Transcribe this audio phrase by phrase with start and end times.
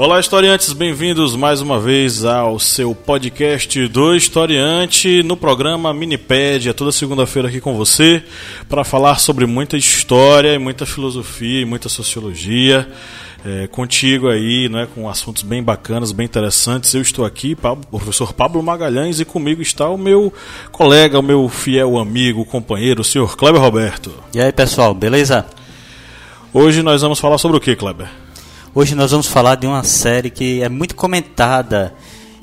[0.00, 6.90] Olá, historiantes, bem-vindos mais uma vez ao seu podcast do Historiante no programa Minipédia, toda
[6.90, 8.24] segunda-feira aqui com você
[8.66, 12.90] para falar sobre muita história, muita filosofia e muita sociologia.
[13.44, 16.94] É, contigo aí, né, com assuntos bem bacanas, bem interessantes.
[16.94, 20.32] Eu estou aqui, o professor Pablo Magalhães, e comigo está o meu
[20.72, 24.10] colega, o meu fiel amigo, companheiro, o senhor Kleber Roberto.
[24.32, 25.44] E aí, pessoal, beleza?
[26.54, 28.08] Hoje nós vamos falar sobre o que, Kleber?
[28.72, 31.92] Hoje nós vamos falar de uma série que é muito comentada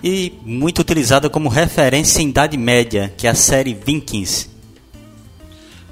[0.04, 4.50] e muito utilizada como referência em Idade Média, que é a série Vikings.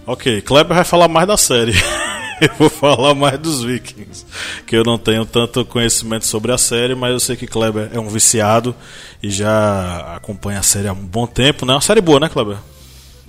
[0.06, 1.72] Ok, Kleber vai falar mais da série.
[2.42, 4.26] eu vou falar mais dos Vikings,
[4.68, 8.00] que eu não tenho tanto conhecimento sobre a série, mas eu sei que Kleber é
[8.00, 8.76] um viciado
[9.24, 11.72] e já acompanha a série há um bom tempo, né?
[11.72, 12.58] É uma série boa, né, Kleber?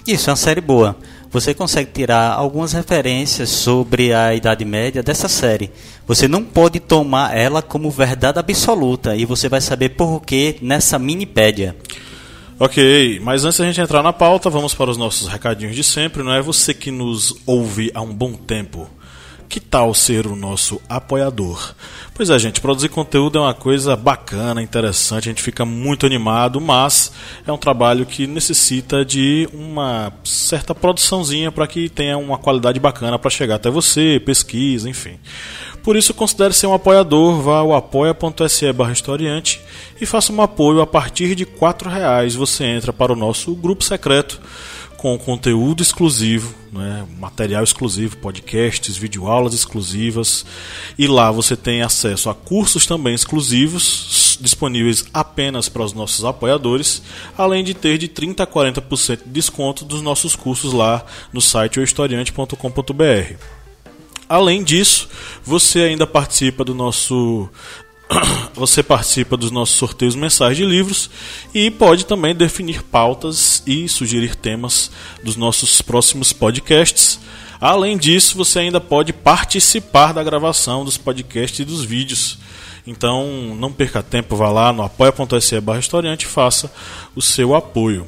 [0.04, 0.96] Isso, é uma série boa.
[1.30, 5.70] Você consegue tirar algumas referências sobre a Idade Média dessa série.
[6.06, 10.98] Você não pode tomar ela como verdade absoluta e você vai saber por que nessa
[10.98, 11.76] minipédia.
[12.58, 16.22] Ok, mas antes da gente entrar na pauta, vamos para os nossos recadinhos de sempre.
[16.22, 18.88] Não é você que nos ouve há um bom tempo.
[19.46, 21.74] Que tal ser o nosso apoiador?
[22.16, 26.58] Pois é, gente, produzir conteúdo é uma coisa bacana, interessante, a gente fica muito animado,
[26.62, 27.12] mas
[27.46, 33.18] é um trabalho que necessita de uma certa produçãozinha para que tenha uma qualidade bacana
[33.18, 35.18] para chegar até você, pesquisa, enfim.
[35.82, 39.60] Por isso, considere ser um apoiador, vá ao apoia.se barra historiante
[40.00, 41.50] e faça um apoio a partir de R$
[41.86, 42.34] reais.
[42.34, 44.40] Você entra para o nosso grupo secreto
[44.96, 50.44] com conteúdo exclusivo, né, material exclusivo, podcasts, videoaulas exclusivas.
[50.98, 57.02] E lá você tem acesso a cursos também exclusivos, disponíveis apenas para os nossos apoiadores,
[57.36, 61.78] além de ter de 30 a 40% de desconto dos nossos cursos lá no site
[61.78, 63.36] ohistoriante.com.br.
[64.28, 65.08] Além disso,
[65.44, 67.48] você ainda participa do nosso
[68.54, 71.10] você participa dos nossos sorteios mensais de livros
[71.54, 74.90] e pode também definir pautas e sugerir temas
[75.22, 77.18] dos nossos próximos podcasts.
[77.60, 82.38] Além disso, você ainda pode participar da gravação dos podcasts e dos vídeos.
[82.86, 86.72] Então, não perca tempo, vá lá no apoia.se barra historiante e faça
[87.14, 88.06] o seu apoio.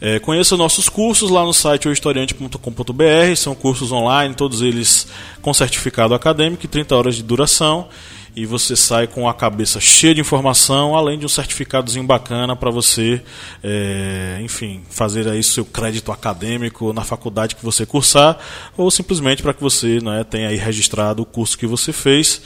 [0.00, 5.08] É, conheça nossos cursos lá no site ohistoriante.com.br, são cursos online, todos eles
[5.42, 7.86] com certificado acadêmico e 30 horas de duração
[8.34, 12.70] e você sai com a cabeça cheia de informação, além de um certificadozinho bacana para
[12.70, 13.22] você,
[13.62, 18.38] é, enfim, fazer aí seu crédito acadêmico na faculdade que você cursar,
[18.76, 22.40] ou simplesmente para que você né, tenha aí registrado o curso que você fez.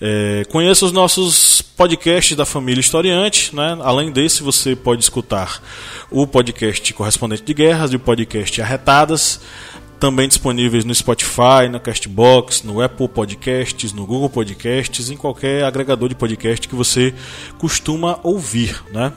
[0.00, 3.78] É, conheça os nossos podcasts da família Historiante, né?
[3.82, 5.62] além desse você pode escutar
[6.10, 9.40] o podcast Correspondente de Guerras e o podcast Arretadas
[9.98, 16.08] também disponíveis no Spotify, na Castbox, no Apple Podcasts, no Google Podcasts, em qualquer agregador
[16.08, 17.14] de podcast que você
[17.58, 19.12] costuma ouvir, né?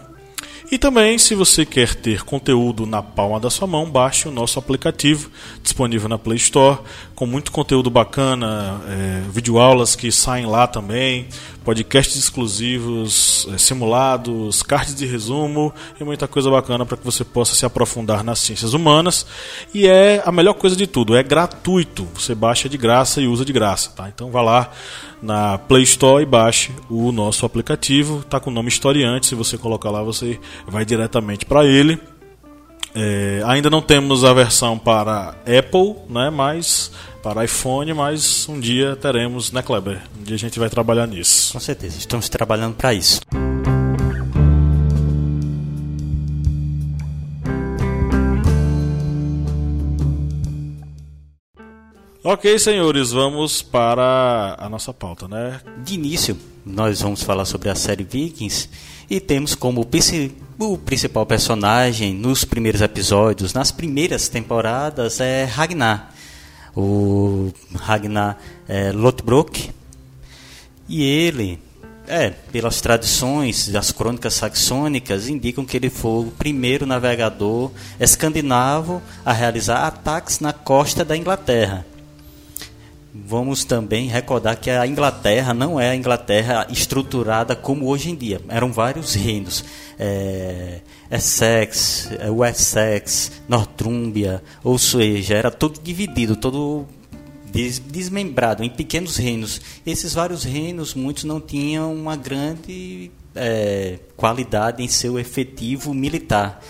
[0.69, 4.59] E também, se você quer ter conteúdo na palma da sua mão, baixe o nosso
[4.59, 5.31] aplicativo
[5.63, 6.79] disponível na Play Store,
[7.17, 11.25] com muito conteúdo bacana, é, videoaulas que saem lá também,
[11.65, 17.55] podcasts exclusivos, é, simulados, cards de resumo e muita coisa bacana para que você possa
[17.55, 19.25] se aprofundar nas ciências humanas.
[19.73, 22.07] E é a melhor coisa de tudo, é gratuito.
[22.13, 24.07] Você baixa de graça e usa de graça, tá?
[24.07, 24.69] Então vá lá
[25.19, 28.19] na Play Store e baixe o nosso aplicativo.
[28.19, 29.25] Está com o nome Historiante.
[29.25, 31.99] Se você colocar lá, você vai diretamente para ele.
[32.99, 36.31] É, ainda não temos a versão para Apple, né?
[36.31, 36.91] Mas
[37.21, 40.01] para iPhone, mas um dia teremos, né, Kleber?
[40.19, 41.53] Um dia a gente vai trabalhar nisso.
[41.53, 43.21] Com certeza, estamos trabalhando para isso.
[52.29, 55.61] Ok, senhores, vamos para a nossa pauta, né?
[55.85, 58.69] De início, nós vamos falar sobre a série Vikings
[59.09, 59.87] e temos como
[60.59, 66.13] o principal personagem nos primeiros episódios, nas primeiras temporadas, é Ragnar.
[66.75, 68.37] O Ragnar
[68.67, 69.71] é, Lothbrok.
[70.87, 71.59] E ele,
[72.07, 79.33] é, pelas tradições das crônicas saxônicas, indicam que ele foi o primeiro navegador escandinavo a
[79.33, 81.85] realizar ataques na costa da Inglaterra
[83.25, 88.41] vamos também recordar que a Inglaterra não é a Inglaterra estruturada como hoje em dia.
[88.47, 89.63] Eram vários reinos.
[89.97, 96.85] É, Essex, é Wessex, Northumbria, ou seja, era todo dividido, todo
[97.51, 99.61] desmembrado em pequenos reinos.
[99.85, 106.61] Esses vários reinos, muitos não tinham uma grande é, qualidade em seu efetivo militar.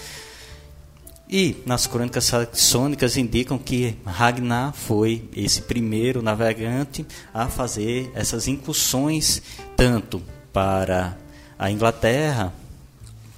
[1.29, 9.41] E nas crônicas saxônicas indicam que Ragnar foi esse primeiro navegante a fazer essas incursões
[9.75, 10.21] tanto
[10.53, 11.17] para
[11.59, 12.53] a Inglaterra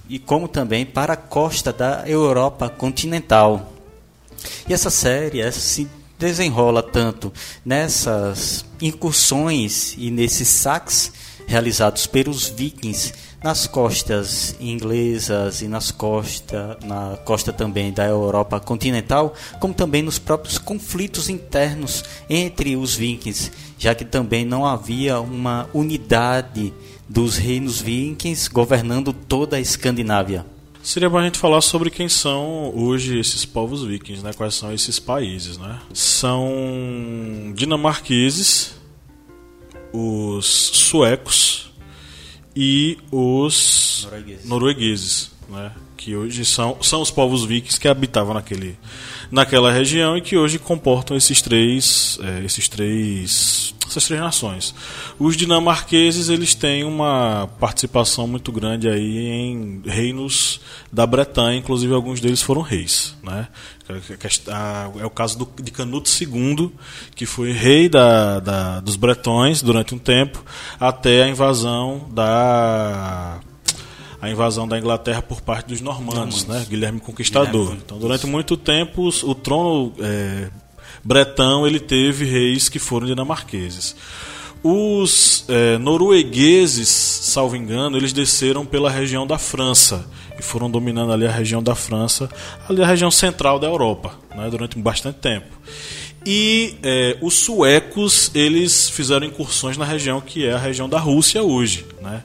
[0.08, 3.74] e como também para a costa da Europa continental.
[4.68, 5.90] E essa série essa se
[6.20, 7.34] desenrola tanto
[7.66, 11.12] nessas incursões e nesses saques
[11.48, 13.14] realizados pelos vikings
[13.44, 20.20] nas costas inglesas e nas costa, na costa também da Europa continental, como também nos
[20.20, 26.74] próprios conflitos internos entre os vikings, já que também não havia uma unidade
[27.08, 30.46] dos reinos vikings governando toda a Escandinávia.
[30.82, 34.32] Seria bom a gente falar sobre quem são hoje esses povos vikings, né?
[34.34, 35.78] Quais são esses países, né?
[35.94, 38.76] São dinamarqueses,
[39.92, 41.69] os suecos,
[42.62, 45.72] e os noruegueses, noruegueses né?
[45.96, 48.78] que hoje são, são os povos vikings que habitavam naquele,
[49.32, 54.74] naquela região e que hoje comportam esses três, é, esses três essas três nações.
[55.18, 60.62] Os dinamarqueses eles têm uma participação muito grande aí em reinos
[60.92, 63.48] da Bretanha, inclusive alguns deles foram reis, né?
[65.00, 66.72] É o caso do, de Canuto II,
[67.16, 70.44] que foi rei da, da, dos bretões durante um tempo,
[70.80, 73.40] até a invasão da
[74.22, 76.66] a invasão da Inglaterra por parte dos normandos, né?
[76.70, 77.62] Guilherme Conquistador.
[77.62, 77.82] Guilherme.
[77.86, 80.50] Então, durante muito tempo, o trono é,
[81.04, 83.96] bretão ele teve reis que foram dinamarqueses.
[84.62, 90.06] Os é, noruegueses, salvo engano, eles desceram pela região da França
[90.38, 92.30] e foram dominando ali a região da França,
[92.68, 95.48] ali a região central da Europa, né, durante bastante tempo.
[96.26, 101.42] E é, os suecos eles fizeram incursões na região que é a região da Rússia
[101.42, 102.24] hoje, né?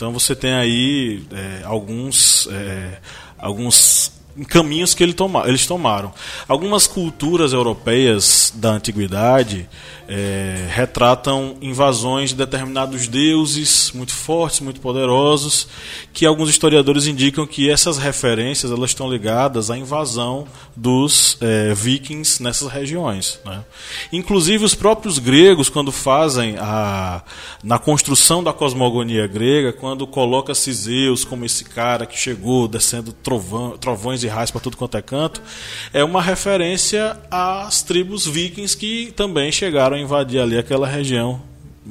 [0.00, 3.00] Então você tem aí é, alguns é,
[3.38, 4.09] alguns
[4.44, 6.12] caminhos que ele toma, eles tomaram.
[6.48, 9.68] Algumas culturas europeias da antiguidade
[10.08, 15.68] é, retratam invasões de determinados deuses muito fortes, muito poderosos,
[16.12, 22.42] que alguns historiadores indicam que essas referências elas estão ligadas à invasão dos é, vikings
[22.42, 23.38] nessas regiões.
[23.44, 23.64] Né?
[24.12, 27.22] Inclusive os próprios gregos, quando fazem a
[27.62, 33.76] na construção da cosmogonia grega, quando coloca-se Zeus como esse cara que chegou descendo trovão,
[33.78, 35.42] trovões e raios para tudo quanto é canto,
[35.92, 41.42] é uma referência às tribos vikings que também chegaram invadir ali aquela região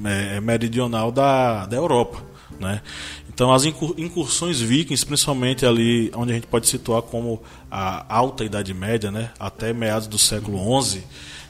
[0.05, 2.23] é, meridional da, da Europa.
[2.59, 2.81] Né?
[3.27, 7.41] Então, as incursões vikings, principalmente ali onde a gente pode situar como
[7.71, 9.31] a alta Idade Média, né?
[9.39, 11.03] até meados do século XI,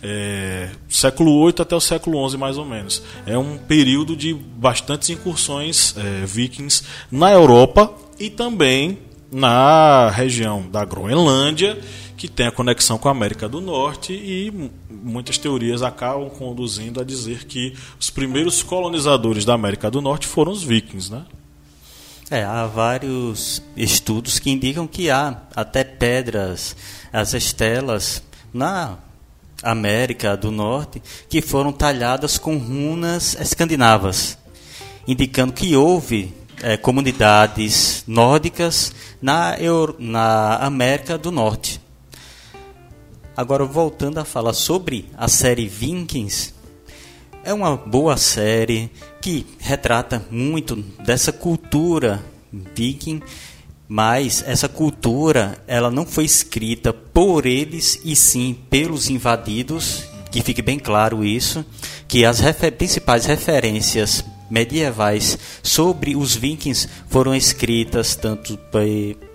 [0.04, 3.02] é, século VIII até o século XI, mais ou menos.
[3.26, 9.00] É um período de bastantes incursões é, vikings na Europa e também
[9.32, 11.80] na região da Groenlândia
[12.20, 17.04] que tem a conexão com a América do Norte e muitas teorias acabam conduzindo a
[17.06, 21.24] dizer que os primeiros colonizadores da América do Norte foram os vikings, né?
[22.30, 26.76] É, há vários estudos que indicam que há até pedras,
[27.12, 28.22] as estelas
[28.54, 28.98] na
[29.64, 34.38] América do Norte que foram talhadas com runas escandinavas,
[35.08, 41.82] indicando que houve é, comunidades nórdicas na, Euro, na América do Norte.
[43.36, 46.54] Agora, voltando a falar sobre a série Vikings,
[47.44, 53.22] é uma boa série que retrata muito dessa cultura viking,
[53.88, 60.62] mas essa cultura ela não foi escrita por eles e sim pelos invadidos, que fique
[60.62, 61.66] bem claro isso,
[62.08, 68.58] que as refer principais referências medievais sobre os vikings foram escritas tanto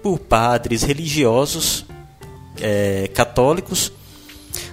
[0.03, 1.85] por padres religiosos
[2.61, 3.93] é, católicos,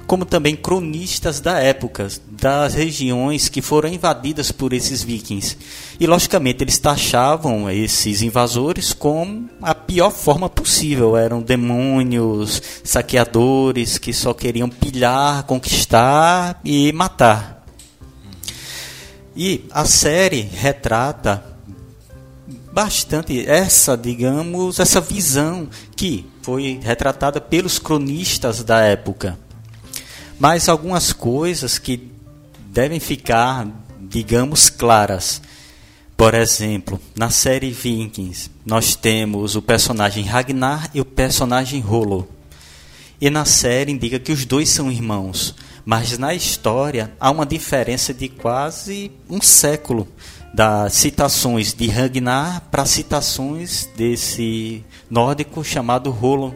[0.06, 5.58] como também cronistas da época, das regiões que foram invadidas por esses vikings.
[6.00, 11.16] E, logicamente, eles taxavam esses invasores como a pior forma possível.
[11.16, 17.61] Eram demônios, saqueadores que só queriam pilhar, conquistar e matar.
[19.36, 21.44] E a série retrata
[22.72, 29.38] bastante essa, digamos, essa visão que foi retratada pelos cronistas da época.
[30.40, 32.12] Mas algumas coisas que
[32.68, 33.68] devem ficar,
[34.00, 35.42] digamos, claras.
[36.18, 42.28] Por exemplo, na série Vikings, nós temos o personagem Ragnar e o personagem Rolo.
[43.20, 45.54] E na série indica que os dois são irmãos,
[45.92, 50.08] mas na história há uma diferença de quase um século
[50.54, 56.56] das citações de Ragnar para citações desse nórdico chamado Rolo,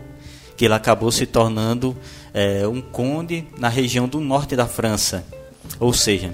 [0.56, 1.98] que ele acabou se tornando
[2.34, 5.26] é, um conde na região do norte da França.
[5.82, 6.34] Ou seja,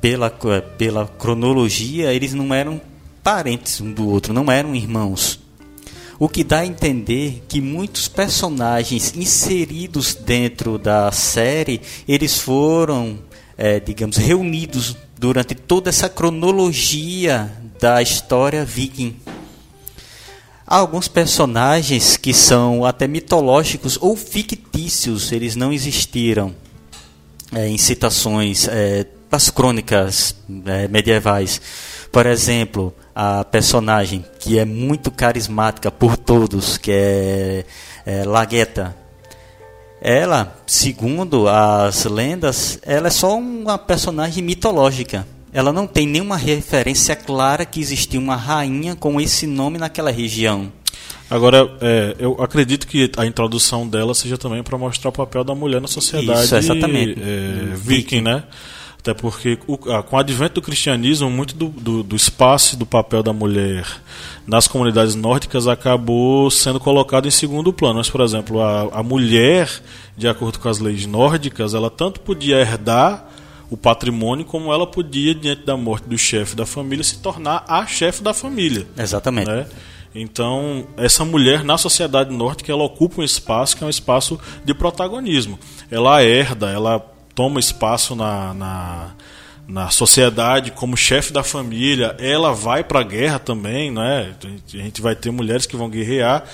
[0.00, 0.30] pela,
[0.78, 2.80] pela cronologia, eles não eram
[3.22, 5.38] parentes um do outro, não eram irmãos.
[6.18, 13.18] O que dá a entender que muitos personagens inseridos dentro da série, eles foram,
[13.58, 19.16] é, digamos, reunidos durante toda essa cronologia da história viking.
[20.66, 26.54] Há alguns personagens que são até mitológicos ou fictícios, eles não existiram
[27.52, 31.60] é, em citações é, das crônicas é, medievais.
[32.10, 37.64] Por exemplo, a personagem que é muito carismática por todos, que é,
[38.04, 38.96] é Lagueta.
[40.00, 45.26] Ela, segundo as lendas, ela é só uma personagem mitológica.
[45.52, 50.70] Ela não tem nenhuma referência clara que existia uma rainha com esse nome naquela região.
[51.30, 55.54] Agora, é, eu acredito que a introdução dela seja também para mostrar o papel da
[55.54, 57.18] mulher na sociedade Isso, exatamente.
[57.20, 58.44] É, viking, né?
[59.04, 63.22] Até porque com o advento do cristianismo, muito do, do, do, espaço e do papel
[63.22, 63.86] da mulher
[64.46, 67.96] nas comunidades nórdicas acabou sendo colocado em segundo plano.
[67.96, 69.68] Mas, por exemplo, a, a mulher,
[70.16, 73.28] de acordo com as leis nórdicas, ela tanto podia herdar
[73.68, 77.86] o patrimônio como ela podia, diante da morte do chefe da família, se tornar a
[77.86, 78.86] chefe da família.
[78.96, 79.50] Exatamente.
[79.50, 79.66] Né?
[80.14, 84.72] Então, essa mulher na sociedade nórdica, ela ocupa um espaço que é um espaço de
[84.72, 85.58] protagonismo.
[85.90, 89.10] Ela herda, ela toma espaço na, na,
[89.66, 94.34] na sociedade como chefe da família, ela vai para a guerra também, né?
[94.42, 96.44] A gente vai ter mulheres que vão guerrear.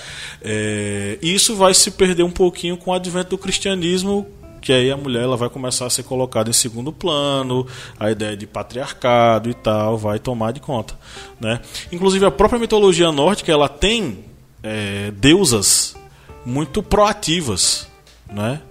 [0.41, 4.25] É, e isso vai se perder um pouquinho com o advento do cristianismo,
[4.61, 7.65] que aí a mulher ela vai começar a ser colocada em segundo plano,
[7.99, 10.97] a ideia de patriarcado e tal vai tomar de conta,
[11.39, 11.59] né?
[11.91, 14.23] Inclusive a própria mitologia nórdica ela tem
[14.63, 15.95] é, deusas
[16.45, 17.87] muito proativas,
[18.31, 18.61] né?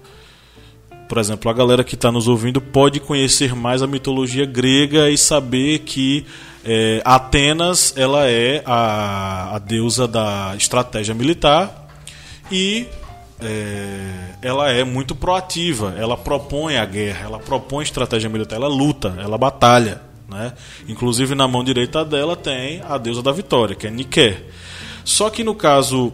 [1.11, 5.17] Por exemplo, a galera que está nos ouvindo pode conhecer mais a mitologia grega e
[5.17, 6.25] saber que
[6.63, 11.89] é, Atenas ela é a, a deusa da estratégia militar
[12.49, 12.87] e
[13.41, 19.13] é, ela é muito proativa, ela propõe a guerra, ela propõe estratégia militar, ela luta,
[19.19, 20.01] ela batalha.
[20.29, 20.53] Né?
[20.87, 24.37] Inclusive na mão direita dela tem a deusa da vitória, que é Nike.
[25.03, 26.13] Só que no caso,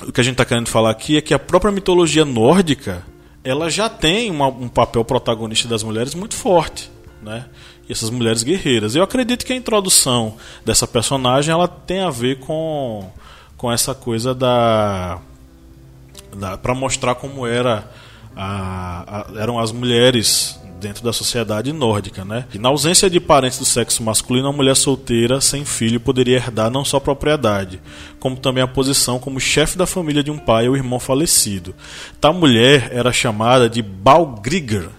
[0.00, 3.04] o que a gente está querendo falar aqui é que a própria mitologia nórdica
[3.44, 6.90] ela já tem uma, um papel protagonista das mulheres muito forte,
[7.22, 7.44] né?
[7.86, 8.96] E essas mulheres guerreiras.
[8.96, 13.10] Eu acredito que a introdução dessa personagem ela tem a ver com,
[13.58, 15.20] com essa coisa da,
[16.34, 17.86] da para mostrar como era
[18.34, 22.44] a, a, eram as mulheres dentro da sociedade nórdica, né?
[22.52, 26.70] E na ausência de parentes do sexo masculino, a mulher solteira sem filho poderia herdar
[26.70, 27.80] não só a propriedade,
[28.20, 31.74] como também a posição como chefe da família de um pai ou irmão falecido.
[32.20, 34.90] Tal mulher era chamada de Balgrigger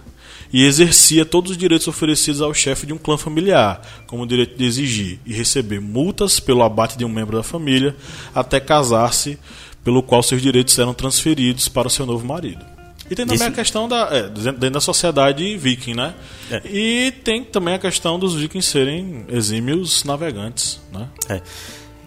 [0.52, 4.58] e exercia todos os direitos oferecidos ao chefe de um clã familiar, como o direito
[4.58, 7.94] de exigir e receber multas pelo abate de um membro da família,
[8.34, 9.38] até casar-se,
[9.84, 12.75] pelo qual seus direitos eram transferidos para seu novo marido.
[13.10, 13.44] E tem também Esse...
[13.44, 14.08] a questão da.
[14.10, 16.14] É, dentro da sociedade viking, né?
[16.50, 16.62] É.
[16.64, 21.08] E tem também a questão dos vikings serem exímios navegantes, né?
[21.28, 21.40] É.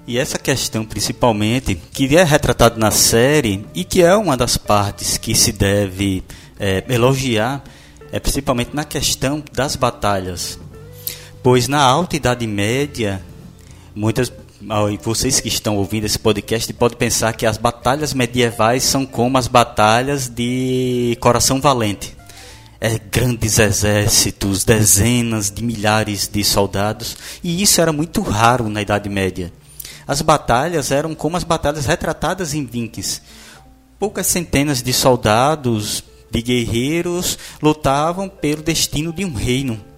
[0.06, 5.18] E essa questão, principalmente, que é retratada na série e que é uma das partes
[5.18, 6.24] que se deve
[6.60, 7.64] é, elogiar,
[8.12, 10.60] é principalmente na questão das batalhas.
[11.44, 13.24] Pois na Alta Idade Média,
[13.96, 14.34] muitas
[15.02, 19.48] vocês que estão ouvindo esse podcast podem pensar que as batalhas medievais são como as
[19.48, 22.18] batalhas de Coração Valente.
[22.82, 29.10] É, grandes exércitos, dezenas de milhares de soldados, e isso era muito raro na Idade
[29.10, 29.52] Média.
[30.08, 33.22] As batalhas eram como as batalhas retratadas em Vikings.
[33.98, 39.89] Poucas centenas de soldados, de guerreiros, lutavam pelo destino de um reino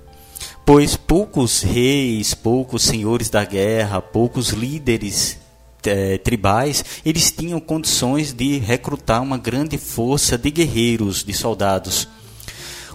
[0.66, 5.40] pois poucos reis, poucos senhores da guerra, poucos líderes
[5.86, 12.08] é, tribais, eles tinham condições de recrutar uma grande força de guerreiros, de soldados.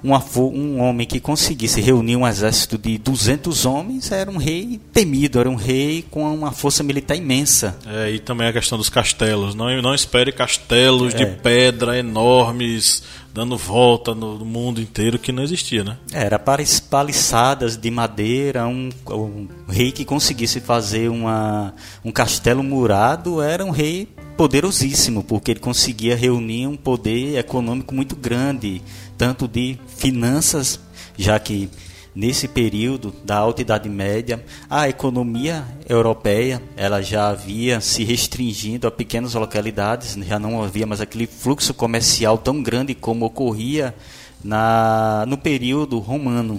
[0.02, 5.40] uma, um homem que conseguisse reunir um exército de 200 homens era um rei temido,
[5.40, 7.76] era um rei com uma força militar imensa.
[7.86, 9.54] É, e também a questão dos castelos.
[9.54, 11.18] Não, não espere castelos é.
[11.18, 13.02] de pedra enormes
[13.36, 15.98] dando volta no mundo inteiro que não existia, né?
[16.10, 23.42] Era para paliçadas de madeira, um, um rei que conseguisse fazer uma, um castelo murado
[23.42, 28.80] era um rei poderosíssimo, porque ele conseguia reunir um poder econômico muito grande,
[29.18, 30.80] tanto de finanças,
[31.18, 31.68] já que
[32.16, 38.90] nesse período da Alta Idade Média, a economia europeia ela já havia se restringindo a
[38.90, 43.94] pequenas localidades, já não havia mais aquele fluxo comercial tão grande como ocorria
[44.42, 46.58] na, no período romano.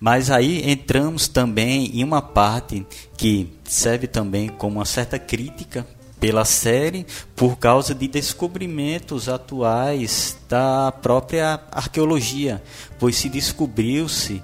[0.00, 2.86] Mas aí entramos também em uma parte
[3.18, 5.86] que serve também como uma certa crítica
[6.18, 7.06] pela série
[7.36, 12.62] por causa de descobrimentos atuais da própria arqueologia,
[12.98, 14.42] pois se descobriu-se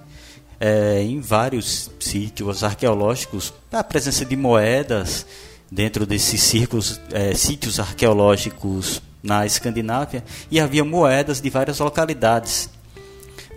[0.60, 5.26] é, em vários sítios arqueológicos a presença de moedas
[5.70, 12.70] dentro desses círculos, é, sítios arqueológicos na Escandinávia e havia moedas de várias localidades.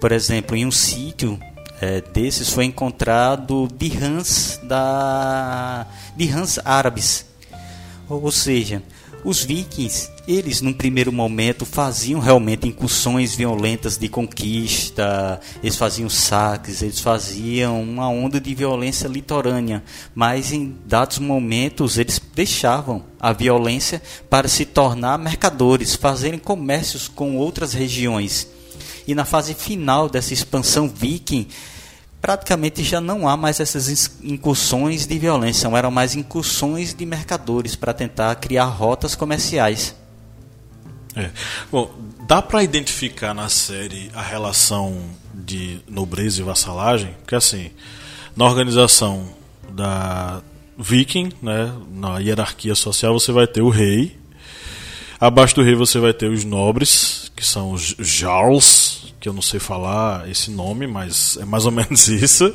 [0.01, 1.39] Por exemplo, em um sítio
[1.81, 5.87] é, desses foi encontrado dirhams da
[6.17, 7.25] dirhams árabes,
[8.09, 8.83] ou seja,
[9.23, 16.81] os vikings, eles num primeiro momento faziam realmente incursões violentas de conquista, eles faziam saques,
[16.81, 19.83] eles faziam uma onda de violência litorânea,
[20.15, 27.35] mas em dados momentos eles deixavam a violência para se tornar mercadores, fazerem comércios com
[27.35, 28.47] outras regiões.
[29.05, 31.47] E na fase final dessa expansão viking,
[32.21, 37.93] praticamente já não há mais essas incursões de violência, eram mais incursões de mercadores para
[37.93, 39.95] tentar criar rotas comerciais.
[41.15, 41.31] É.
[41.71, 41.91] Bom,
[42.27, 45.01] dá para identificar na série a relação
[45.33, 47.71] de nobreza e vassalagem, porque assim,
[48.35, 49.27] na organização
[49.71, 50.41] da
[50.77, 54.17] Viking, né, na hierarquia social você vai ter o rei,
[55.19, 58.88] abaixo do rei você vai ter os nobres, que são os jarls,
[59.19, 62.53] que eu não sei falar esse nome, mas é mais ou menos isso.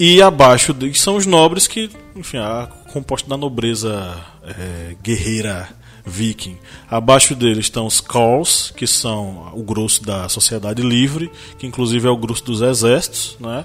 [0.00, 5.68] E abaixo são os nobres que, enfim, a composta da nobreza é, guerreira
[6.08, 6.56] viking.
[6.90, 12.10] Abaixo deles estão os Carls, que são o grosso da sociedade livre, que inclusive é
[12.10, 13.64] o grosso dos exércitos, né?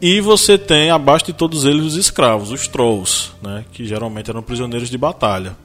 [0.00, 3.64] E você tem abaixo de todos eles os escravos, os Trolls, né?
[3.72, 5.56] Que geralmente eram prisioneiros de batalha.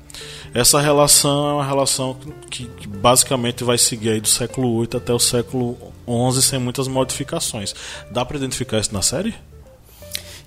[0.53, 2.15] Essa relação é uma relação
[2.49, 6.87] que, que basicamente vai seguir aí do século VIII até o século XI sem muitas
[6.87, 7.73] modificações.
[8.11, 9.33] Dá para identificar isso na série?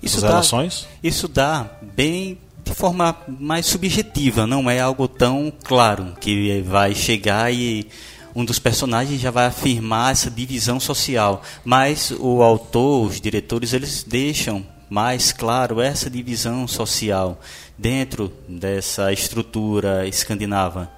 [0.01, 0.87] Isso As dá, relações?
[1.03, 7.51] Isso dá bem de forma mais subjetiva, não é algo tão claro que vai chegar
[7.53, 7.87] e
[8.35, 14.03] um dos personagens já vai afirmar essa divisão social, mas o autor, os diretores, eles
[14.03, 17.39] deixam mais claro essa divisão social
[17.77, 20.89] dentro dessa estrutura escandinava.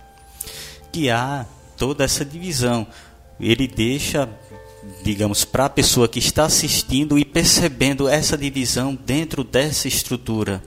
[0.91, 1.45] Que há
[1.77, 2.85] toda essa divisão.
[3.39, 4.27] Ele deixa,
[5.03, 10.61] digamos, para a pessoa que está assistindo e percebendo essa divisão dentro dessa estrutura.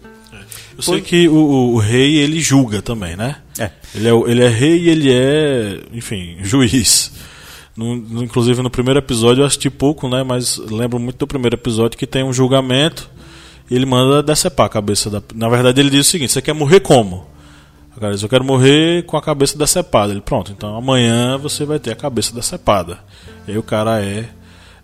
[0.77, 3.37] Eu sei que o, o, rei ele julga também, né?
[3.59, 3.71] É.
[3.95, 7.12] Ele, é, ele é rei e ele é, enfim, juiz.
[7.77, 10.23] No, no, inclusive no primeiro episódio eu assisti pouco, né?
[10.23, 13.11] Mas lembro muito do primeiro episódio que tem um julgamento
[13.75, 15.23] ele manda decepar a cabeça da.
[15.35, 17.27] Na verdade, ele diz o seguinte: você quer morrer como?
[17.97, 20.13] O cara diz: eu quero morrer com a cabeça decepada.
[20.13, 22.99] Ele, pronto, então amanhã você vai ter a cabeça decepada.
[23.47, 24.29] E aí o cara é.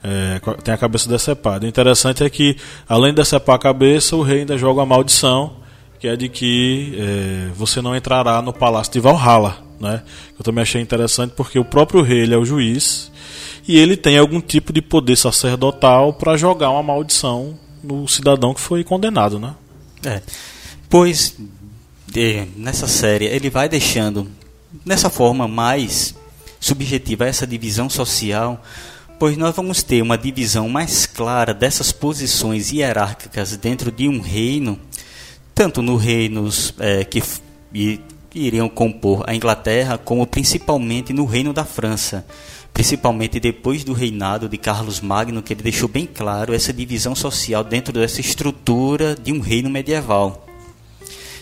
[0.02, 1.66] é tem a cabeça decepada.
[1.66, 2.56] O interessante é que,
[2.88, 5.56] além de decepar a cabeça, o rei ainda joga a maldição,
[5.98, 9.67] que é de que é, você não entrará no palácio de Valhalla.
[9.80, 10.02] Né?
[10.36, 13.10] Eu também achei interessante porque o próprio rei ele é o juiz
[13.66, 18.60] e ele tem algum tipo de poder sacerdotal para jogar uma maldição no cidadão que
[18.60, 19.54] foi condenado, né?
[20.04, 20.20] É.
[20.88, 21.36] Pois
[22.06, 24.26] de, nessa série ele vai deixando
[24.84, 26.14] nessa forma mais
[26.60, 28.62] subjetiva essa divisão social,
[29.18, 34.78] pois nós vamos ter uma divisão mais clara dessas posições hierárquicas dentro de um reino,
[35.54, 37.22] tanto nos reinos é, que
[38.38, 42.24] iriam compor a Inglaterra, como principalmente no reino da França
[42.78, 47.64] principalmente depois do reinado de Carlos Magno, que ele deixou bem claro essa divisão social
[47.64, 50.46] dentro dessa estrutura de um reino medieval.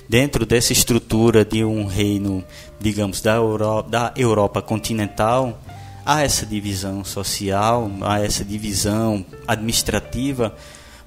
[0.09, 2.43] Dentro dessa estrutura de um reino,
[2.81, 5.61] digamos, da Europa, da Europa continental,
[6.07, 10.55] há essa divisão social, há essa divisão administrativa,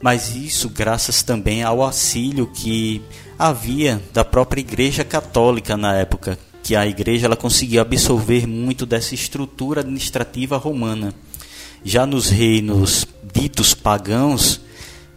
[0.02, 3.02] mas isso graças também ao auxílio que
[3.38, 9.16] havia da própria Igreja Católica na época, que a igreja ela conseguiu absorver muito dessa
[9.16, 11.14] estrutura administrativa romana.
[11.84, 14.62] Já nos reinos ditos pagãos,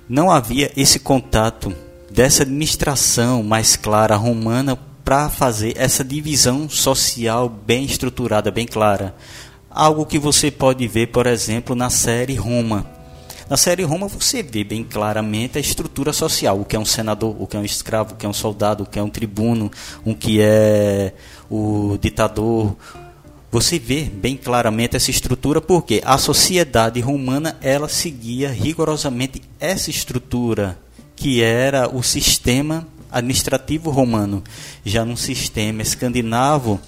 [0.09, 1.75] não havia esse contato
[2.11, 9.14] dessa administração mais clara romana para fazer essa divisão social bem estruturada, bem clara.
[9.71, 12.87] Algo que você pode ver, por exemplo, na série Roma.
[13.53, 17.37] Na série Roma você vê bem claramente a estrutura social, o que é um senador,
[17.38, 19.71] o que é um escravo, o que é um soldado, o que é um tribuno,
[20.07, 21.12] o que é
[21.51, 22.75] o ditador.
[23.51, 30.79] Você vê bem claramente essa estrutura porque a sociedade romana ela seguia rigorosamente essa estrutura
[31.15, 34.43] que era o sistema administrativo romano,
[34.83, 36.81] já num sistema escandinavo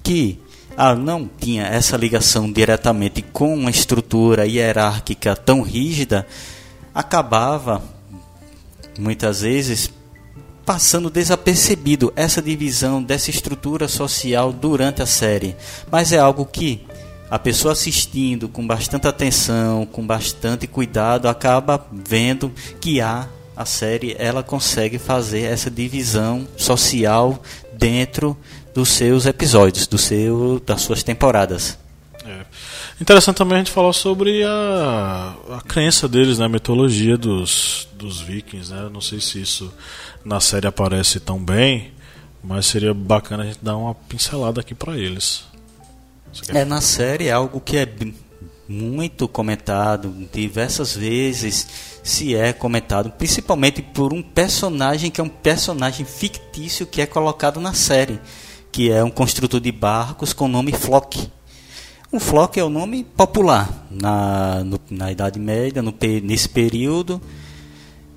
[0.00, 0.38] que
[0.76, 6.26] ah, não tinha essa ligação diretamente com uma estrutura hierárquica tão rígida,
[6.94, 7.82] acabava
[8.98, 9.90] muitas vezes
[10.64, 15.54] passando desapercebido essa divisão dessa estrutura social durante a série.
[15.90, 16.86] Mas é algo que
[17.30, 24.16] a pessoa assistindo com bastante atenção, com bastante cuidado, acaba vendo que há a série
[24.18, 27.40] ela consegue fazer essa divisão social
[27.84, 28.34] dentro
[28.74, 31.78] dos seus episódios, do seu, das suas temporadas.
[32.24, 32.46] É.
[32.98, 38.22] Interessante também a gente falar sobre a, a crença deles, né, a mitologia dos, dos
[38.22, 38.72] vikings.
[38.72, 38.88] Né?
[38.90, 39.70] Não sei se isso
[40.24, 41.92] na série aparece tão bem,
[42.42, 45.44] mas seria bacana a gente dar uma pincelada aqui para eles.
[46.48, 47.86] É, na série é algo que é
[48.68, 51.66] muito comentado diversas vezes
[52.02, 57.60] se é comentado principalmente por um personagem que é um personagem fictício que é colocado
[57.60, 58.18] na série
[58.72, 61.30] que é um construtor de barcos com o nome Flock.
[62.10, 67.20] O Flock é o nome popular na, no, na Idade Média no, nesse período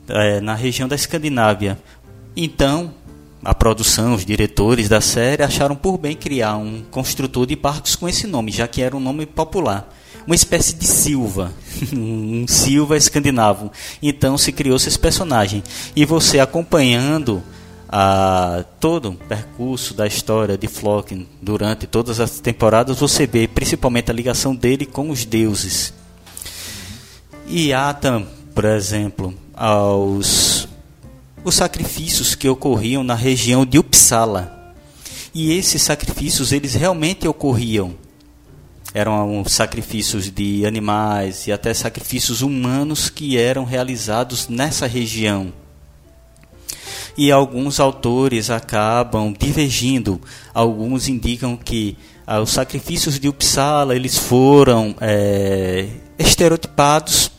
[0.08, 1.78] é, na região da Escandinávia.
[2.36, 2.94] Então
[3.44, 8.10] a produção, os diretores da série acharam por bem criar um construtor de barcos com
[8.10, 9.88] esse nome, já que era um nome popular
[10.28, 11.54] uma espécie de Silva,
[11.96, 13.72] um Silva escandinavo.
[14.04, 15.64] Então se criou esse personagem.
[15.96, 17.42] E você acompanhando
[17.88, 24.12] a, todo o percurso da história de Flock durante todas as temporadas, você vê principalmente
[24.12, 25.94] a ligação dele com os deuses.
[27.48, 27.98] E há,
[28.54, 30.68] por exemplo, aos
[31.42, 34.76] os sacrifícios que ocorriam na região de Uppsala.
[35.34, 37.96] E esses sacrifícios eles realmente ocorriam
[38.98, 45.54] eram sacrifícios de animais e até sacrifícios humanos que eram realizados nessa região.
[47.16, 50.20] E alguns autores acabam divergindo.
[50.52, 57.32] Alguns indicam que ah, os sacrifícios de Uppsala eles foram é, estereotipados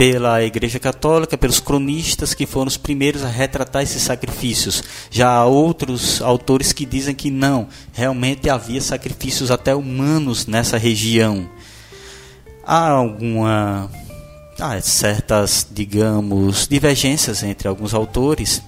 [0.00, 4.82] pela Igreja Católica, pelos cronistas que foram os primeiros a retratar esses sacrifícios.
[5.10, 11.46] Já há outros autores que dizem que não, realmente havia sacrifícios até humanos nessa região.
[12.64, 13.90] Há alguma
[14.58, 18.62] há certas, digamos, divergências entre alguns autores,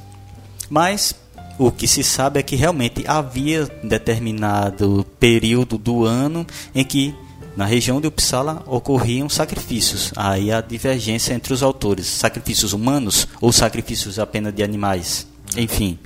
[0.69, 1.15] mas
[1.59, 7.15] o que se sabe é que realmente havia determinado período do ano em que
[7.57, 10.13] na região de Uppsala ocorriam sacrifícios.
[10.17, 15.27] Aí a divergência entre os autores: sacrifícios humanos ou sacrifícios apenas de animais.
[15.57, 15.99] Enfim.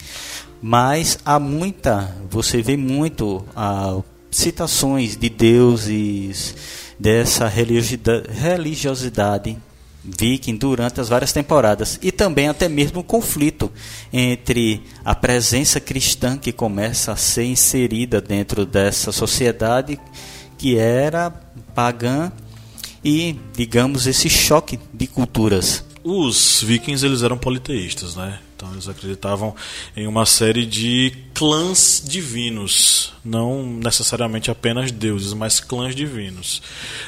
[0.61, 6.55] Mas há muita, você vê muito ah, citações de deuses
[6.99, 9.57] dessa religiosidade
[10.03, 13.71] viking durante as várias temporadas e também até mesmo o conflito
[14.13, 19.99] entre a presença cristã que começa a ser inserida dentro dessa sociedade
[20.57, 21.31] que era
[21.75, 22.33] pagã
[23.05, 25.85] e, digamos, esse choque de culturas.
[26.03, 28.39] Os vikings eles eram politeístas, né?
[28.57, 29.55] Então eles acreditavam
[29.95, 36.63] em uma série de clãs divinos, não necessariamente apenas deuses, mas clãs divinos.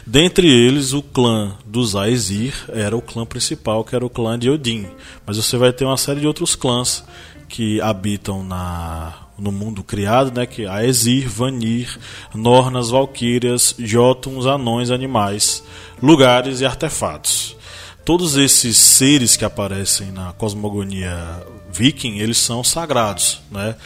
[0.07, 4.51] Dentre eles, o clã dos Aesir era o clã principal, que era o clã de
[4.51, 4.87] Odin.
[5.25, 7.03] Mas você vai ter uma série de outros clãs
[7.49, 11.97] que habitam na no mundo criado, né, que Aesir, Vanir,
[12.35, 15.63] Nornas, Valquírias, Jótuns, anões, animais,
[16.03, 17.57] lugares e artefatos.
[18.05, 23.77] Todos esses seres que aparecem na cosmogonia viking, eles são sagrados, né?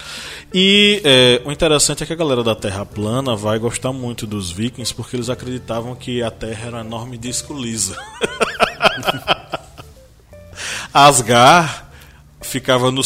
[0.54, 4.50] E é, o interessante é que a galera da Terra plana vai gostar muito dos
[4.50, 7.96] vikings porque eles acreditavam que a Terra era um enorme disco liso.
[10.94, 11.91] Asgard
[12.42, 13.02] ficava no,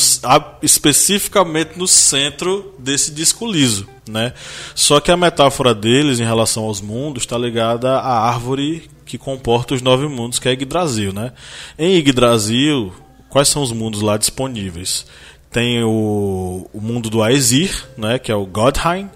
[0.63, 3.89] especificamente no centro desse disco liso.
[4.09, 4.33] Né?
[4.75, 9.75] Só que a metáfora deles em relação aos mundos está ligada à árvore que comporta
[9.75, 11.13] os nove mundos, que é Yggdrasil.
[11.13, 11.33] Né?
[11.79, 12.93] Em Yggdrasil,
[13.29, 15.07] quais são os mundos lá disponíveis?
[15.51, 19.09] Tem o, o mundo do Aesir, né, que é o Godheim.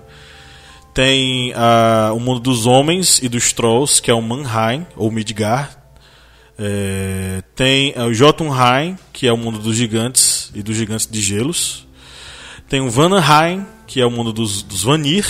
[0.94, 5.79] Tem uh, o mundo dos homens e dos trolls, que é o Mannheim, ou Midgard.
[6.62, 11.86] É, tem o Jotunheim, que é o mundo dos gigantes e dos gigantes de gelos.
[12.68, 15.26] Tem o Vanaheim, que é o mundo dos, dos Vanir.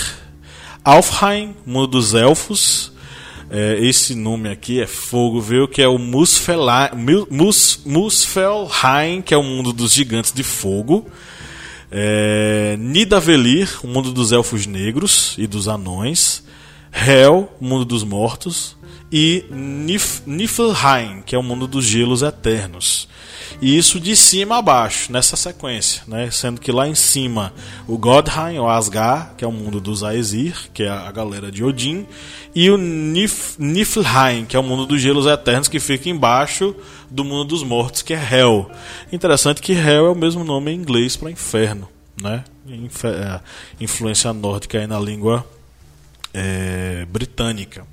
[0.83, 2.91] Alfheim, mundo dos elfos.
[3.49, 5.69] É, esse nome aqui é fogo, viu?
[5.69, 6.91] Que é o Muspelheim,
[7.29, 7.79] Mus,
[9.23, 11.07] que é o mundo dos gigantes de fogo.
[11.89, 16.43] É, Nidavellir, o mundo dos elfos negros e dos anões.
[16.91, 18.75] Hel, o mundo dos mortos.
[19.11, 23.09] E Nif, Niflheim, que é o mundo dos gelos eternos.
[23.61, 26.31] E isso de cima a baixo, nessa sequência, né?
[26.31, 27.53] Sendo que lá em cima
[27.87, 31.63] o Godheim, o Asgard, que é o mundo dos Aesir, que é a galera de
[31.63, 32.07] Odin,
[32.55, 36.75] e o Nif Niflheim, que é o mundo dos gelos eternos, que fica embaixo
[37.09, 38.71] do mundo dos mortos, que é Hell.
[39.11, 41.87] Interessante que Hell é o mesmo nome em inglês para inferno,
[42.19, 42.43] né?
[43.03, 43.39] É,
[43.79, 45.45] influência nórdica aí na língua
[46.33, 47.85] é, britânica.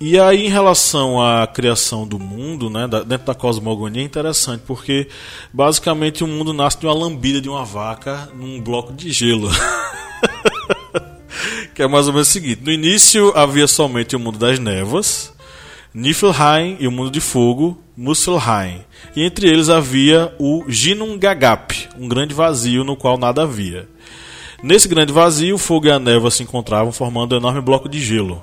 [0.00, 5.06] E aí, em relação à criação do mundo, né, dentro da cosmogonia, é interessante, porque
[5.52, 9.48] basicamente o mundo nasce de uma lambida de uma vaca num bloco de gelo.
[11.74, 15.32] que é mais ou menos o seguinte: no início havia somente o mundo das névoas,
[15.94, 18.80] Niflheim e o mundo de fogo, Muspelheim.
[19.14, 23.88] E entre eles havia o Ginnungagap, um grande vazio no qual nada havia.
[24.60, 28.00] Nesse grande vazio, o fogo e a névoa se encontravam formando um enorme bloco de
[28.00, 28.42] gelo.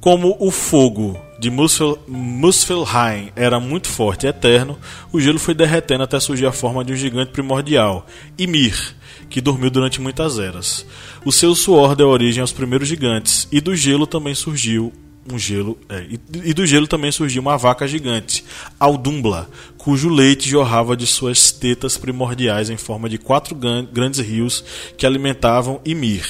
[0.00, 4.78] Como o fogo de Muspelheim era muito forte e eterno,
[5.12, 8.06] o gelo foi derretendo até surgir a forma de um gigante primordial,
[8.38, 8.94] Ymir,
[9.28, 10.86] que dormiu durante muitas eras.
[11.24, 14.92] O seu suor deu origem aos primeiros gigantes, e do gelo também surgiu
[15.32, 18.44] um gelo é, e, e, do gelo também surgiu uma vaca gigante,
[18.78, 24.64] Aldumbla, cujo leite jorrava de suas tetas primordiais em forma de quatro grandes rios
[24.96, 26.26] que alimentavam Ymir.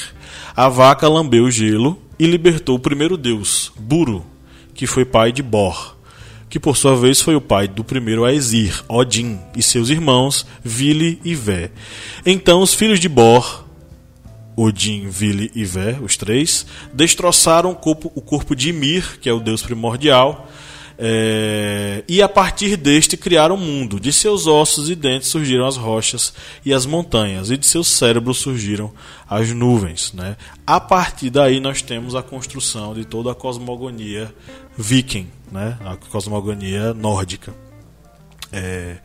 [0.54, 4.24] A vaca lambeu o gelo e libertou o primeiro deus, Buru,
[4.74, 5.96] que foi pai de Bor,
[6.48, 11.20] que por sua vez foi o pai do primeiro Aesir, Odin, e seus irmãos, Vili
[11.24, 11.70] e Vé.
[12.24, 13.65] Então os filhos de Bor,
[14.56, 19.32] Odin, Vili e Vé, os três, destroçaram o corpo, o corpo de Ymir, que é
[19.32, 20.48] o deus primordial,
[20.98, 24.00] é, e a partir deste criaram o mundo.
[24.00, 26.32] De seus ossos e dentes surgiram as rochas
[26.64, 28.90] e as montanhas, e de seus cérebros surgiram
[29.28, 30.12] as nuvens.
[30.14, 30.36] Né?
[30.66, 34.34] A partir daí nós temos a construção de toda a cosmogonia
[34.76, 35.76] viking, né?
[35.84, 37.65] a cosmogonia nórdica.
[38.56, 38.96] É...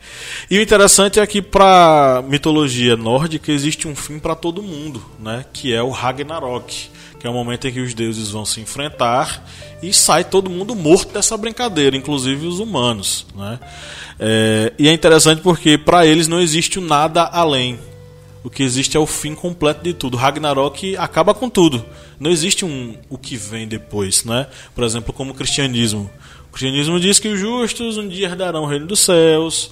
[0.50, 5.44] E o interessante é que para mitologia nórdica existe um fim para todo mundo, né?
[5.52, 6.90] que é o Ragnarok
[7.22, 9.48] que é o momento em que os deuses vão se enfrentar
[9.80, 13.24] e sai todo mundo morto dessa brincadeira, inclusive os humanos.
[13.36, 13.60] Né?
[14.18, 17.78] É, e é interessante porque para eles não existe o nada além.
[18.42, 20.16] O que existe é o fim completo de tudo.
[20.16, 21.84] Ragnarok acaba com tudo.
[22.18, 24.48] Não existe um o que vem depois, né?
[24.74, 26.10] Por exemplo, como o cristianismo.
[26.52, 29.70] O cristianismo diz que os justos um dia herdarão o reino dos céus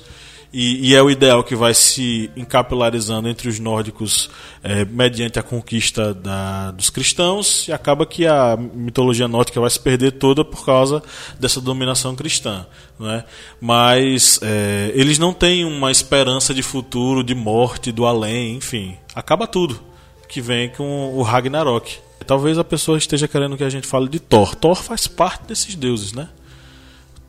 [0.51, 4.31] e, e, é o ideal que vai se encapilarizando entre os nórdicos
[4.63, 9.79] é, mediante a conquista da, dos cristãos e acaba que a mitologia nórdica vai se
[9.79, 11.03] perder toda por causa
[11.39, 12.67] dessa dominação cristã.
[12.99, 13.25] Né?
[13.61, 18.97] Mas é, eles não têm uma esperança de futuro, de morte, do além, enfim.
[19.15, 19.79] Acaba tudo
[20.27, 21.99] que vem com o Ragnarok.
[22.27, 24.55] Talvez a pessoa esteja querendo que a gente fale de Thor.
[24.55, 26.31] Thor faz parte desses deuses, né?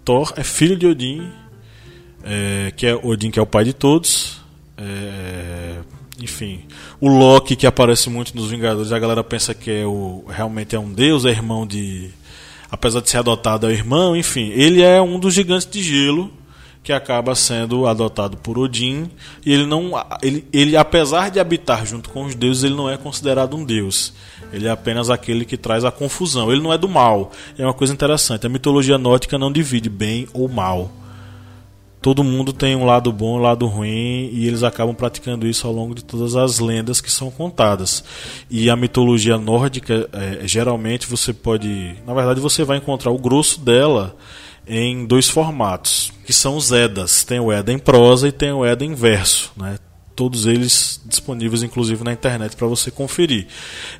[0.03, 1.31] Thor é filho de Odin
[2.23, 4.41] é, que é Odin, que é o pai de todos.
[4.77, 5.77] É,
[6.19, 6.61] enfim,
[6.99, 10.79] o Loki que aparece muito nos Vingadores, a galera pensa que é o, realmente é
[10.79, 12.09] um deus, é irmão de.
[12.69, 14.49] Apesar de ser adotado, é o irmão, enfim.
[14.51, 16.31] Ele é um dos gigantes de gelo
[16.83, 19.09] que acaba sendo adotado por Odin
[19.45, 19.91] e ele não
[20.21, 24.13] ele, ele apesar de habitar junto com os deuses ele não é considerado um deus.
[24.51, 26.51] Ele é apenas aquele que traz a confusão.
[26.51, 27.31] Ele não é do mal.
[27.57, 28.45] É uma coisa interessante.
[28.45, 30.91] A mitologia nórdica não divide bem ou mal.
[32.01, 35.73] Todo mundo tem um lado bom um lado ruim e eles acabam praticando isso ao
[35.73, 38.03] longo de todas as lendas que são contadas.
[38.49, 43.61] E a mitologia nórdica, é, geralmente você pode, na verdade você vai encontrar o grosso
[43.61, 44.17] dela
[44.73, 47.25] em dois formatos, que são os Edas.
[47.25, 49.77] Tem o Eda em prosa e tem o Eda em verso, né?
[50.15, 53.47] Todos eles disponíveis, inclusive, na internet para você conferir.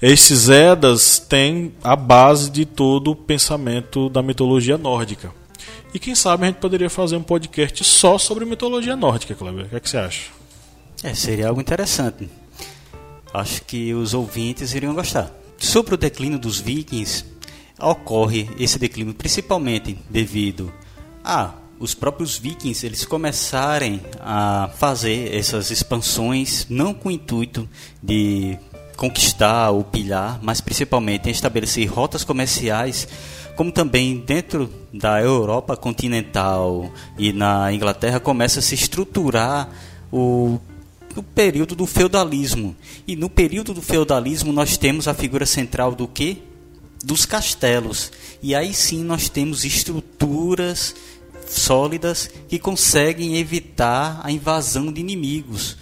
[0.01, 5.33] Esses Edas têm a base de todo o pensamento da mitologia nórdica.
[5.93, 9.65] E quem sabe a gente poderia fazer um podcast só sobre mitologia nórdica, Kleber.
[9.65, 10.29] O que, é que você acha?
[11.03, 12.29] É, seria algo interessante.
[13.33, 15.31] Acho que os ouvintes iriam gostar.
[15.57, 17.25] Sobre o declínio dos vikings,
[17.81, 20.71] ocorre esse declínio principalmente devido
[21.23, 27.67] a os próprios vikings eles começarem a fazer essas expansões não com o intuito
[28.01, 28.57] de
[28.95, 33.07] conquistar ou pilhar, mas principalmente em estabelecer rotas comerciais,
[33.55, 39.69] como também dentro da Europa continental e na Inglaterra começa a se estruturar
[40.11, 40.59] o,
[41.15, 42.75] o período do feudalismo.
[43.07, 46.43] E no período do feudalismo nós temos a figura central do que?
[47.03, 48.11] Dos castelos.
[48.41, 50.95] E aí sim nós temos estruturas
[51.47, 55.77] sólidas que conseguem evitar a invasão de inimigos,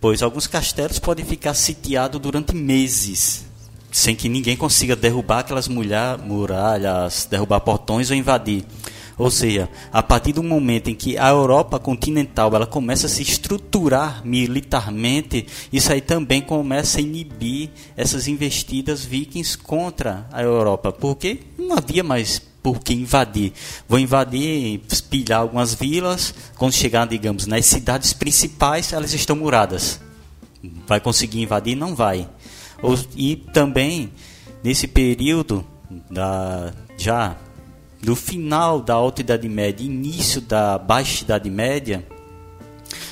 [0.00, 3.44] pois alguns castelos podem ficar sitiados durante meses,
[3.90, 8.64] sem que ninguém consiga derrubar aquelas muralhas, derrubar portões ou invadir.
[9.16, 13.22] Ou seja, a partir do momento em que a Europa continental ela começa a se
[13.22, 21.40] estruturar militarmente, isso aí também começa a inibir essas investidas vikings contra a Europa, porque
[21.56, 23.52] não havia mais por que invadir.
[23.88, 30.00] Vou invadir, pilhar algumas vilas, quando chegar, digamos, nas cidades principais, elas estão muradas.
[30.86, 31.76] Vai conseguir invadir?
[31.76, 32.26] Não vai.
[33.14, 34.10] E também,
[34.62, 35.64] nesse período
[36.10, 37.36] da já
[38.04, 42.06] do final da Alta Idade Média, início da Baixa Idade Média,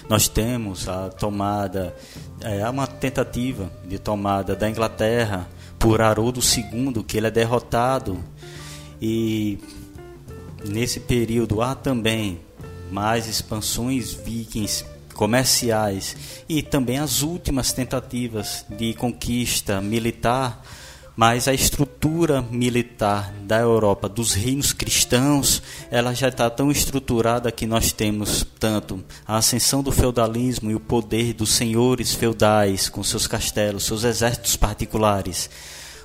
[0.06, 1.96] nós temos a tomada,
[2.42, 8.22] é uma tentativa de tomada da Inglaterra por Haroldo II, que ele é derrotado.
[9.00, 9.58] E
[10.68, 12.40] nesse período há também
[12.90, 20.62] mais expansões vikings comerciais e também as últimas tentativas de conquista militar
[21.22, 27.64] mas a estrutura militar da Europa, dos reinos cristãos, ela já está tão estruturada que
[27.64, 33.28] nós temos tanto a ascensão do feudalismo e o poder dos senhores feudais com seus
[33.28, 35.48] castelos, seus exércitos particulares,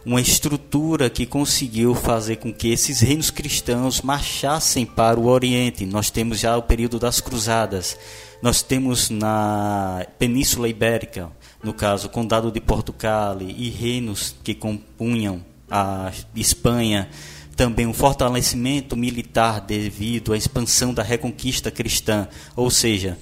[0.06, 5.84] uma estrutura que conseguiu fazer com que esses reinos cristãos marchassem para o Oriente.
[5.84, 7.98] Nós temos já o período das Cruzadas,
[8.40, 11.32] nós temos na Península Ibérica
[11.64, 17.10] no caso, Condado de Portugal e reinos que compunham a Espanha,
[17.56, 23.18] também um fortalecimento militar devido à expansão da reconquista cristã, ou seja,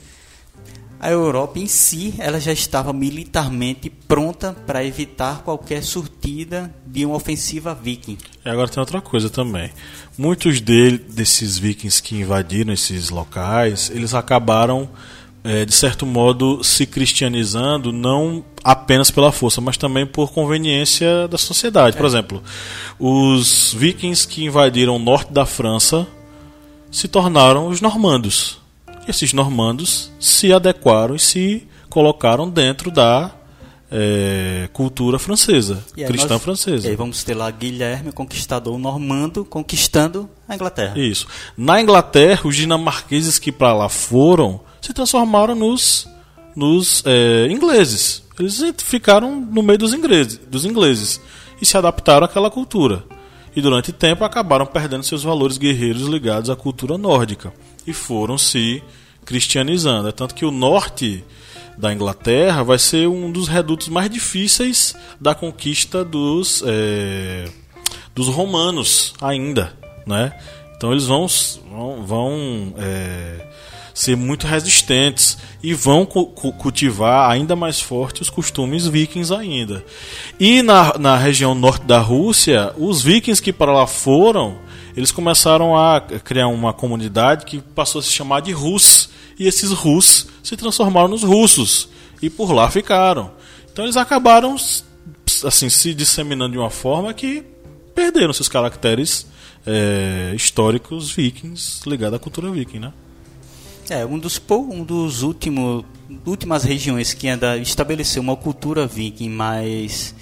[0.99, 7.15] a Europa em si ela já estava militarmente pronta para evitar qualquer surtida de uma
[7.15, 8.17] ofensiva viking.
[8.43, 9.71] E agora tem outra coisa também.
[10.17, 14.89] Muitos de, desses vikings que invadiram esses locais, eles acabaram
[15.45, 21.37] é, de certo modo, se cristianizando não apenas pela força, mas também por conveniência da
[21.37, 21.95] sociedade.
[21.95, 21.99] É.
[21.99, 22.41] Por exemplo,
[22.99, 26.07] os vikings que invadiram o norte da França
[26.89, 28.57] se tornaram os normandos.
[29.07, 33.31] E esses normandos se adequaram e se colocaram dentro da
[33.91, 36.87] é, cultura francesa, cristã nós, francesa.
[36.87, 40.97] E aí vamos ter lá Guilherme, conquistador normando, conquistando a Inglaterra.
[40.97, 41.27] Isso.
[41.55, 46.07] Na Inglaterra, os dinamarqueses que para lá foram se transformaram nos,
[46.55, 48.23] nos é, ingleses.
[48.37, 51.19] Eles ficaram no meio dos ingleses, dos ingleses
[51.59, 53.03] e se adaptaram àquela cultura.
[53.55, 57.51] E durante tempo acabaram perdendo seus valores guerreiros ligados à cultura nórdica
[57.87, 58.83] e foram se
[59.25, 60.09] cristianizando.
[60.09, 61.23] É tanto que o norte
[61.77, 67.45] da Inglaterra vai ser um dos redutos mais difíceis da conquista dos, é,
[68.13, 69.73] dos romanos ainda,
[70.05, 70.37] né?
[70.75, 71.25] Então eles vão,
[71.71, 73.47] vão, vão é,
[73.95, 79.85] ser muito resistentes e vão cu cultivar ainda mais forte os costumes vikings ainda.
[80.37, 84.57] E na, na região norte da Rússia, os vikings que para lá foram,
[84.97, 89.09] eles começaram a criar uma comunidade que passou a se chamar de Rus.
[89.39, 91.87] E esses Rus se transformaram nos russos
[92.21, 93.31] e por lá ficaram.
[93.71, 94.57] Então eles acabaram
[95.43, 97.43] assim se disseminando de uma forma que
[97.93, 99.25] perderam seus caracteres
[99.65, 102.93] é, históricos vikings ligados à cultura viking, né?
[103.87, 105.85] É, um dos, um dos últimos,
[106.25, 110.15] últimas regiões que ainda estabeleceu uma cultura viking mais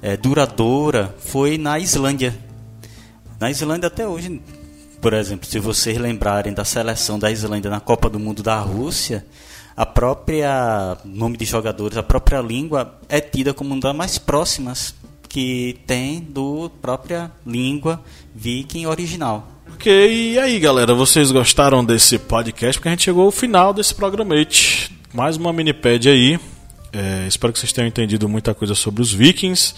[0.00, 2.34] é, duradoura foi na Islândia.
[3.38, 4.40] Na Islândia até hoje,
[5.00, 9.26] por exemplo, se vocês lembrarem da seleção da Islândia na Copa do Mundo da Rússia,
[9.76, 14.94] a própria nome de jogadores, a própria língua é tida como uma das mais próximas
[15.28, 18.02] que tem do própria língua
[18.34, 19.55] viking original.
[19.72, 22.78] Ok, e aí galera, vocês gostaram desse podcast?
[22.78, 24.90] Porque a gente chegou ao final desse programete.
[25.12, 26.38] Mais uma minipédia aí.
[26.92, 29.74] É, espero que vocês tenham entendido muita coisa sobre os vikings.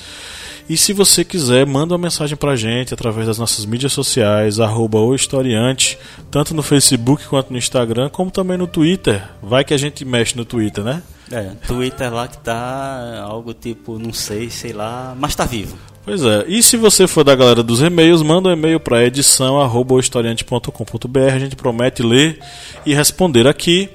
[0.69, 4.99] E se você quiser, manda uma mensagem pra gente através das nossas mídias sociais, arroba
[4.99, 5.99] o historiante,
[6.31, 9.27] tanto no Facebook quanto no Instagram, como também no Twitter.
[9.43, 11.03] Vai que a gente mexe no Twitter, né?
[11.33, 15.77] É, Twitter lá que tá algo tipo, não sei, sei lá, mas tá vivo.
[16.09, 21.35] Pois é, e se você for da galera dos e-mails, manda um e-mail para edição@historiante.com.br.
[21.35, 22.39] A gente promete ler
[22.87, 23.91] e responder aqui.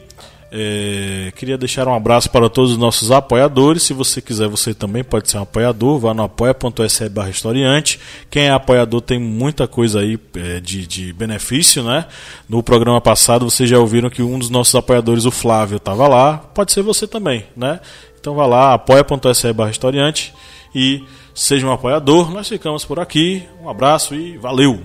[0.51, 3.81] É, queria deixar um abraço para todos os nossos apoiadores.
[3.81, 5.97] Se você quiser, você também pode ser um apoiador.
[5.97, 7.99] Vá no apoia.se barra historiante.
[8.29, 12.05] Quem é apoiador tem muita coisa aí é, de, de benefício, né?
[12.47, 16.37] No programa passado vocês já ouviram que um dos nossos apoiadores, o Flávio, estava lá.
[16.37, 17.79] Pode ser você também, né?
[18.19, 20.31] Então vá lá, apoia.se barra historiante
[20.75, 21.03] e
[21.33, 22.31] seja um apoiador.
[22.31, 23.47] Nós ficamos por aqui.
[23.61, 24.79] Um abraço e valeu!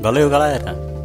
[0.00, 1.01] Valeu, galera!